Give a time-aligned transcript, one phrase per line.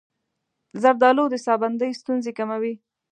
[0.81, 2.73] زردآلو د ساه بندۍ ستونزې کموي.